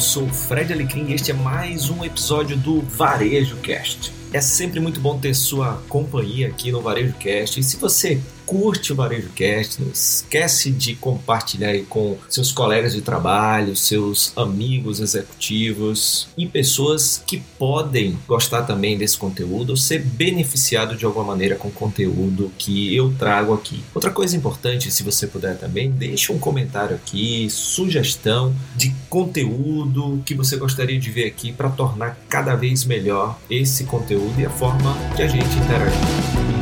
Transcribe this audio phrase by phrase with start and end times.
[0.00, 4.10] sou Fred Alecrim e este é mais um episódio do Varejo Cast.
[4.32, 7.60] É sempre muito bom ter sua companhia aqui no Varejo Cast.
[7.60, 8.18] E se você
[8.50, 14.36] curte o Varejo Cast, não esquece de compartilhar aí com seus colegas de trabalho, seus
[14.36, 21.26] amigos executivos e pessoas que podem gostar também desse conteúdo ou ser beneficiado de alguma
[21.26, 23.84] maneira com o conteúdo que eu trago aqui.
[23.94, 30.34] Outra coisa importante, se você puder também, deixe um comentário aqui, sugestão de conteúdo que
[30.34, 34.96] você gostaria de ver aqui para tornar cada vez melhor esse conteúdo e a forma
[35.14, 36.59] que a gente interage.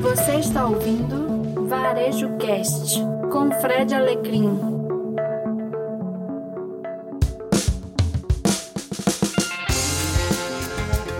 [0.00, 4.77] Você está ouvindo Varejo Cast com Fred Alecrim.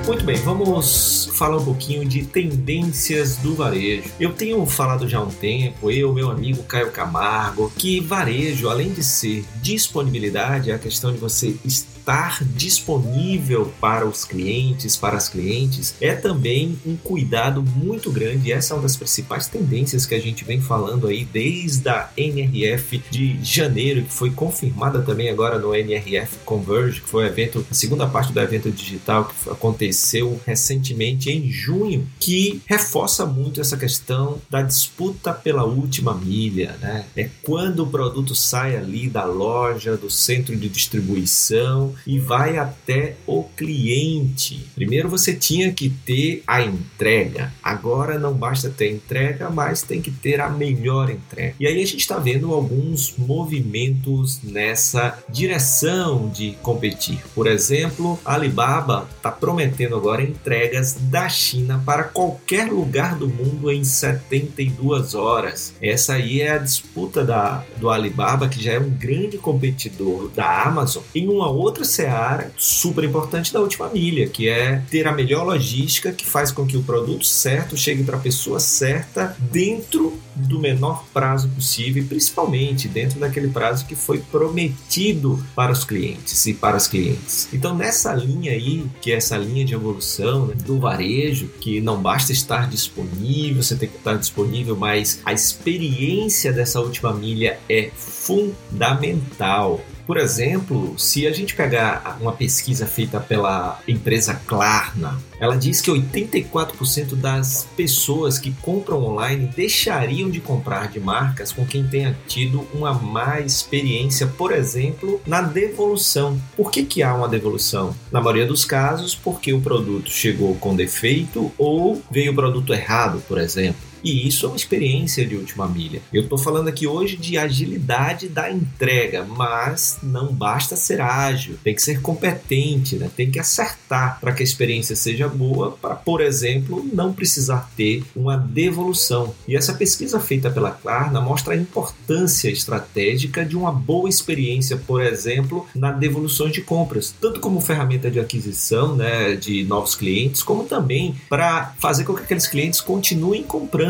[0.08, 4.10] Muito bem, vamos falar um pouquinho de tendências do varejo.
[4.18, 8.90] Eu tenho falado já há um tempo, eu, meu amigo Caio Camargo, que varejo, além
[8.90, 15.28] de ser disponibilidade, é a questão de você estar disponível para os clientes, para as
[15.28, 18.50] clientes, é também um cuidado muito grande.
[18.50, 23.02] Essa é uma das principais tendências que a gente vem falando aí desde a NRF
[23.10, 27.74] de janeiro, que foi confirmada também agora no NRF Converge, que foi o evento, a
[27.74, 29.97] segunda parte do evento digital que aconteceu
[30.46, 37.04] recentemente em junho, que reforça muito essa questão da disputa pela última milha, né?
[37.16, 43.16] É quando o produto sai ali da loja, do centro de distribuição e vai até
[43.26, 44.66] o cliente.
[44.74, 50.10] Primeiro você tinha que ter a entrega, agora não basta ter entrega, mas tem que
[50.10, 51.54] ter a melhor entrega.
[51.58, 57.20] E aí a gente está vendo alguns movimentos nessa direção de competir.
[57.34, 63.70] Por exemplo, a Alibaba está prometendo agora entregas da China para qualquer lugar do mundo
[63.70, 65.74] em 72 horas.
[65.80, 70.62] Essa aí é a disputa da, do Alibaba, que já é um grande competidor da
[70.62, 75.44] Amazon, em uma outra seara super importante da última milha, que é ter a melhor
[75.44, 80.60] logística que faz com que o produto certo chegue para a pessoa certa dentro do
[80.60, 86.54] menor prazo possível e principalmente dentro daquele prazo que foi prometido para os clientes e
[86.54, 87.48] para os clientes.
[87.52, 92.00] Então nessa linha aí, que é essa linha de evolução né, do varejo, que não
[92.00, 97.90] basta estar disponível, você tem que estar disponível, mas a experiência dessa última milha é
[97.94, 99.80] fundamental.
[100.08, 105.90] Por exemplo, se a gente pegar uma pesquisa feita pela empresa Klarna, ela diz que
[105.90, 112.66] 84% das pessoas que compram online deixariam de comprar de marcas com quem tenha tido
[112.72, 116.40] uma má experiência, por exemplo, na devolução.
[116.56, 117.94] Por que, que há uma devolução?
[118.10, 123.22] Na maioria dos casos, porque o produto chegou com defeito ou veio o produto errado,
[123.28, 123.87] por exemplo.
[124.02, 126.00] E isso é uma experiência de última milha.
[126.12, 131.74] Eu estou falando aqui hoje de agilidade da entrega, mas não basta ser ágil, tem
[131.74, 133.10] que ser competente, né?
[133.16, 138.04] tem que acertar para que a experiência seja boa, para, por exemplo, não precisar ter
[138.14, 139.34] uma devolução.
[139.46, 145.02] E essa pesquisa feita pela Klarna mostra a importância estratégica de uma boa experiência, por
[145.02, 150.64] exemplo, na devolução de compras, tanto como ferramenta de aquisição né, de novos clientes, como
[150.64, 153.87] também para fazer com que aqueles clientes continuem comprando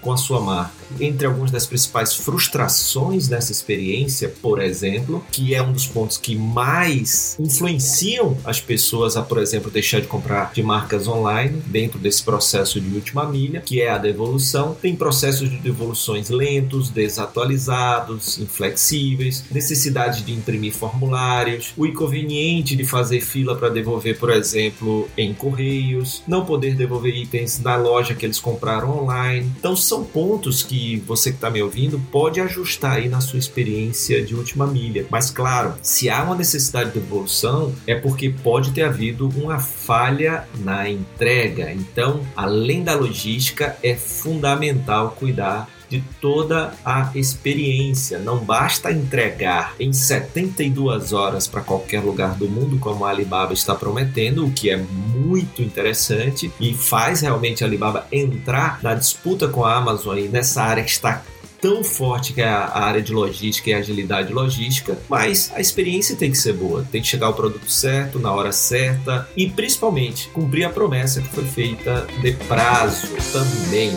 [0.00, 0.79] com a sua marca.
[0.98, 6.34] Entre algumas das principais frustrações dessa experiência, por exemplo, que é um dos pontos que
[6.34, 12.22] mais influenciam as pessoas a, por exemplo, deixar de comprar de marcas online dentro desse
[12.22, 14.76] processo de última milha, que é a devolução.
[14.80, 23.20] Tem processos de devoluções lentos, desatualizados, inflexíveis, necessidade de imprimir formulários, o inconveniente de fazer
[23.20, 28.40] fila para devolver, por exemplo, em correios, não poder devolver itens na loja que eles
[28.40, 29.50] compraram online.
[29.58, 34.22] Então são pontos que você que está me ouvindo pode ajustar aí na sua experiência
[34.24, 35.06] de última milha.
[35.10, 40.44] Mas claro, se há uma necessidade de evolução, é porque pode ter havido uma falha
[40.58, 41.72] na entrega.
[41.72, 48.18] Então, além da logística, é fundamental cuidar de toda a experiência.
[48.20, 53.74] Não basta entregar em 72 horas para qualquer lugar do mundo, como a Alibaba está
[53.74, 54.76] prometendo, o que é
[55.20, 60.62] muito interessante e faz realmente a Alibaba entrar na disputa com a Amazon aí nessa
[60.62, 61.22] área que está
[61.60, 66.30] tão forte que é a área de logística e agilidade logística, mas a experiência tem
[66.30, 70.64] que ser boa, tem que chegar o produto certo, na hora certa e principalmente cumprir
[70.64, 73.92] a promessa que foi feita de prazo também.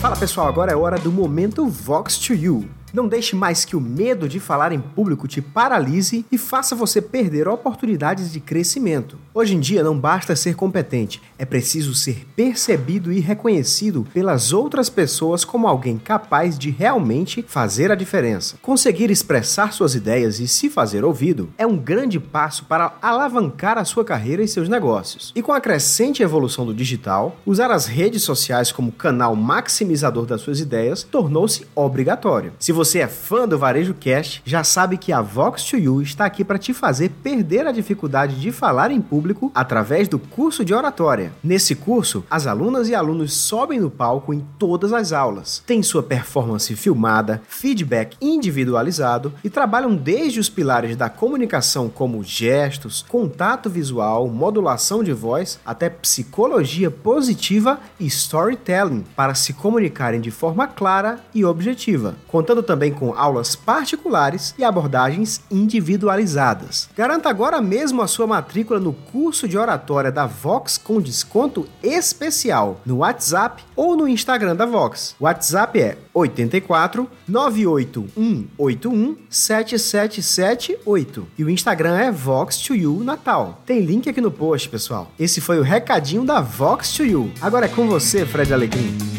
[0.00, 2.68] Fala pessoal, agora é hora do momento Vox to You.
[2.96, 7.02] Não deixe mais que o medo de falar em público te paralise e faça você
[7.02, 9.18] perder oportunidades de crescimento.
[9.34, 14.88] Hoje em dia não basta ser competente, é preciso ser percebido e reconhecido pelas outras
[14.88, 18.56] pessoas como alguém capaz de realmente fazer a diferença.
[18.62, 23.84] Conseguir expressar suas ideias e se fazer ouvido é um grande passo para alavancar a
[23.84, 25.34] sua carreira e seus negócios.
[25.36, 30.40] E com a crescente evolução do digital, usar as redes sociais como canal maximizador das
[30.40, 32.54] suas ideias tornou-se obrigatório.
[32.58, 36.58] Se você é fã do Varejo Cast, já sabe que a Vox2U está aqui para
[36.58, 41.32] te fazer perder a dificuldade de falar em público através do curso de oratória.
[41.42, 46.02] Nesse curso, as alunas e alunos sobem no palco em todas as aulas, têm sua
[46.02, 54.28] performance filmada, feedback individualizado e trabalham desde os pilares da comunicação como gestos, contato visual,
[54.28, 61.44] modulação de voz, até psicologia positiva e storytelling para se comunicarem de forma clara e
[61.44, 66.88] objetiva, contando também com aulas particulares e abordagens individualizadas.
[66.94, 72.80] Garanta agora mesmo a sua matrícula no curso de oratória da Vox com desconto especial
[72.84, 75.14] no WhatsApp ou no Instagram da Vox.
[75.18, 83.62] O WhatsApp é 84 98181 7778 e o Instagram é Vox2You Natal.
[83.64, 85.10] Tem link aqui no post, pessoal.
[85.18, 87.30] Esse foi o recadinho da Vox2You.
[87.40, 89.15] Agora é com você, Fred Alecrim.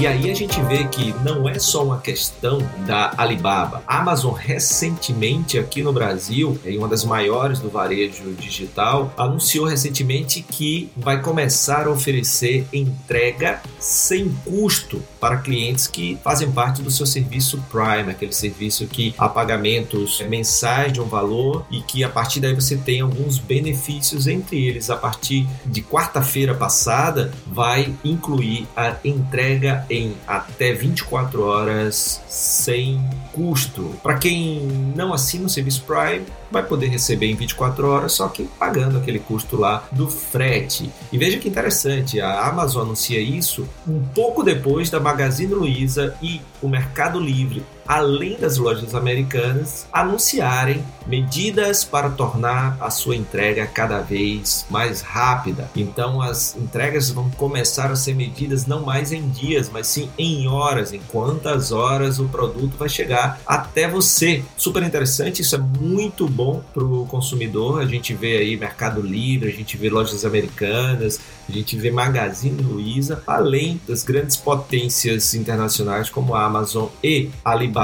[0.00, 3.82] E aí a gente vê que não é só uma questão da Alibaba.
[3.86, 10.40] A Amazon recentemente aqui no Brasil, em uma das maiores do varejo digital, anunciou recentemente
[10.40, 17.06] que vai começar a oferecer entrega sem custo para clientes que fazem parte do seu
[17.06, 22.40] serviço Prime, aquele serviço que há pagamentos mensais de um valor e que a partir
[22.40, 24.88] daí você tem alguns benefícios entre eles.
[24.88, 33.00] A partir de quarta-feira passada, vai incluir a entrega em até 24 horas sem
[33.32, 33.94] custo.
[34.02, 34.60] Para quem
[34.96, 39.18] não assina o serviço Prime, vai poder receber em 24 horas, só que pagando aquele
[39.18, 40.90] custo lá do frete.
[41.12, 46.40] E veja que interessante, a Amazon anuncia isso um pouco depois da Magazine Luiza e
[46.62, 53.98] o Mercado Livre além das lojas americanas, anunciarem medidas para tornar a sua entrega cada
[53.98, 55.68] vez mais rápida.
[55.74, 60.46] Então, as entregas vão começar a ser medidas não mais em dias, mas sim em
[60.46, 64.44] horas, em quantas horas o produto vai chegar até você.
[64.56, 67.80] Super interessante, isso é muito bom para o consumidor.
[67.80, 72.62] A gente vê aí Mercado Livre, a gente vê lojas americanas, a gente vê Magazine
[72.62, 77.79] Luiza, além das grandes potências internacionais como a Amazon e Alibaba,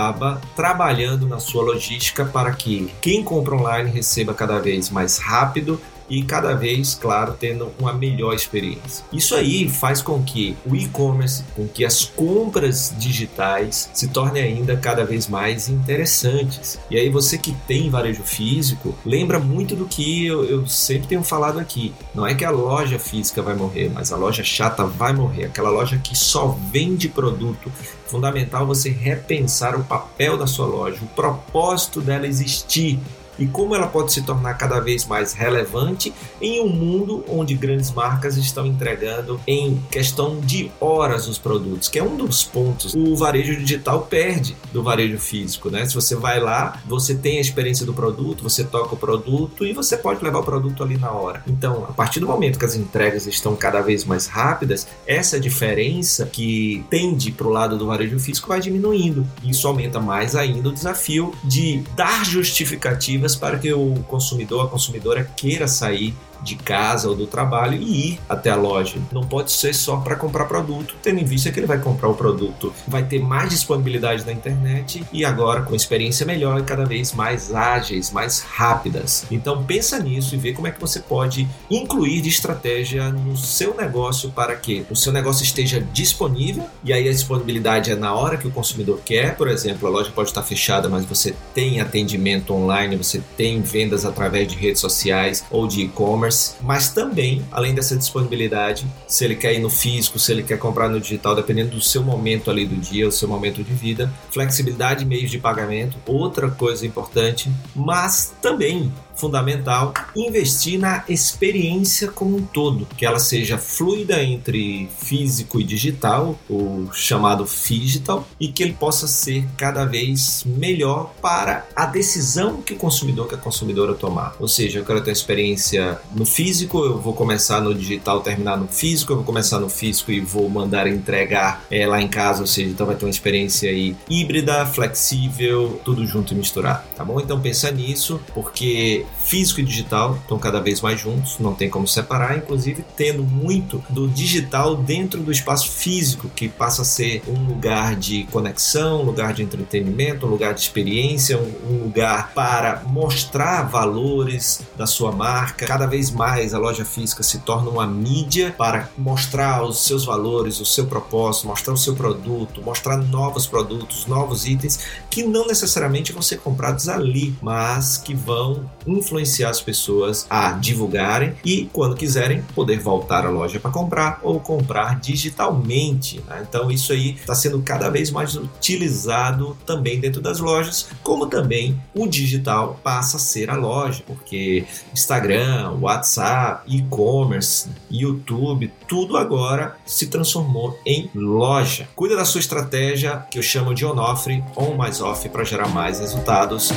[0.54, 6.22] trabalhando na sua logística para que quem compra online receba cada vez mais rápido e
[6.22, 9.04] cada vez, claro, tendo uma melhor experiência.
[9.12, 14.76] Isso aí faz com que o e-commerce, com que as compras digitais se tornem ainda
[14.76, 16.78] cada vez mais interessantes.
[16.90, 21.22] E aí você que tem varejo físico, lembra muito do que eu, eu sempre tenho
[21.22, 21.92] falado aqui.
[22.14, 25.46] Não é que a loja física vai morrer, mas a loja chata vai morrer.
[25.46, 27.70] Aquela loja que só vende produto.
[28.06, 33.00] Fundamental você repensar o papel da sua loja, o propósito dela existir
[33.38, 37.90] e como ela pode se tornar cada vez mais relevante em um mundo onde grandes
[37.90, 43.16] marcas estão entregando em questão de horas os produtos, que é um dos pontos o
[43.16, 45.86] varejo digital perde do varejo físico, né?
[45.86, 49.72] Se você vai lá, você tem a experiência do produto, você toca o produto e
[49.72, 51.42] você pode levar o produto ali na hora.
[51.46, 56.26] Então, a partir do momento que as entregas estão cada vez mais rápidas, essa diferença
[56.26, 59.26] que tende para o lado do varejo físico vai diminuindo.
[59.44, 65.24] Isso aumenta mais ainda o desafio de dar justificativa para que o consumidor, a consumidora
[65.24, 68.98] queira sair de casa ou do trabalho e ir até a loja.
[69.12, 72.14] Não pode ser só para comprar produto, tendo em vista que ele vai comprar o
[72.14, 77.12] produto, vai ter mais disponibilidade na internet e agora com experiência melhor e cada vez
[77.12, 79.26] mais ágeis, mais rápidas.
[79.30, 83.74] Então pensa nisso e vê como é que você pode incluir de estratégia no seu
[83.74, 88.36] negócio para que o seu negócio esteja disponível e aí a disponibilidade é na hora
[88.36, 89.36] que o consumidor quer.
[89.36, 94.04] Por exemplo, a loja pode estar fechada, mas você tem atendimento online, você tem vendas
[94.04, 99.36] através de redes sociais ou de e-commerce e-commerce, mas também, além dessa disponibilidade, se ele
[99.36, 102.66] quer ir no físico, se ele quer comprar no digital, dependendo do seu momento ali
[102.66, 107.50] do dia, o seu momento de vida, flexibilidade e meios de pagamento, outra coisa importante,
[107.74, 115.60] mas também fundamental investir na experiência como um todo, que ela seja fluida entre físico
[115.60, 121.86] e digital, o chamado digital, e que ele possa ser cada vez melhor para a
[121.86, 124.34] decisão que o consumidor que a consumidora tomar.
[124.38, 128.68] Ou seja, eu quero ter experiência no físico, eu vou começar no digital, terminar no
[128.68, 132.46] físico, eu vou começar no físico e vou mandar entregar é, lá em casa, ou
[132.46, 137.20] seja, então vai ter uma experiência aí híbrida, flexível, tudo junto e misturado, tá bom?
[137.20, 141.86] Então pensa nisso, porque físico e digital estão cada vez mais juntos, não tem como
[141.86, 147.44] separar, inclusive tendo muito do digital dentro do espaço físico, que passa a ser um
[147.46, 153.62] lugar de conexão, um lugar de entretenimento, um lugar de experiência, um, lugar para mostrar
[153.62, 155.66] valores da sua marca.
[155.66, 160.60] Cada vez mais a loja física se torna uma mídia para mostrar os seus valores,
[160.60, 164.78] o seu propósito, mostrar o seu produto, mostrar novos produtos, novos itens
[165.10, 171.34] que não necessariamente vão ser comprados ali, mas que vão influenciar as pessoas a divulgarem
[171.44, 176.20] e, quando quiserem, poder voltar à loja para comprar ou comprar digitalmente.
[176.26, 176.44] Né?
[176.48, 181.80] Então, isso aí está sendo cada vez mais utilizado também dentro das lojas, como também
[181.94, 190.06] o digital passa a ser a loja, porque Instagram, WhatsApp, e-commerce, YouTube, tudo agora se
[190.06, 191.88] transformou em loja.
[191.94, 194.26] Cuida da sua estratégia, que eu chamo de on-off,
[194.56, 196.72] on mais off, para gerar mais resultados.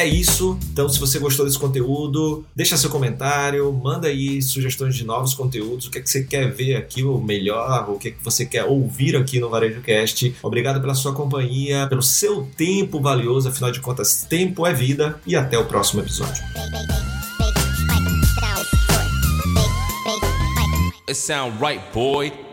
[0.00, 0.58] É isso.
[0.72, 5.88] Então, se você gostou desse conteúdo, deixa seu comentário, manda aí sugestões de novos conteúdos,
[5.88, 8.46] o que, é que você quer ver aqui, o melhor, o que, é que você
[8.46, 10.34] quer ouvir aqui no Varejo Cast.
[10.42, 15.36] Obrigado pela sua companhia, pelo seu tempo valioso, afinal de contas, tempo é vida, e
[15.36, 16.42] até o próximo episódio.
[21.06, 22.49] It sound right, boy.